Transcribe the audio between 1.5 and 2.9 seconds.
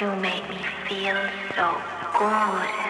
so good.